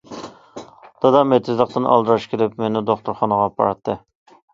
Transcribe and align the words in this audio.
دادام 1.05 1.35
ئېتىزلىقتىن 1.35 1.85
ئالدىراش 1.89 2.25
كېلىپ 2.31 2.55
مېنى 2.63 2.83
دوختۇرخانىغا 2.89 3.45
ئاپىراتتى. 3.51 3.97